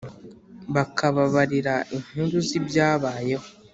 bakababarira 0.73 1.75
inkuru 1.95 2.35
z’ibyabayeho 2.47 3.47